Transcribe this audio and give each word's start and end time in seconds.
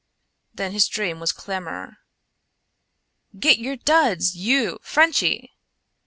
Then 0.51 0.71
his 0.71 0.87
dream 0.87 1.19
was 1.19 1.31
clamor. 1.31 1.97
"Git 3.39 3.59
your 3.59 3.75
duds! 3.75 4.33
you! 4.35 4.79
Frenchy!" 4.81 5.51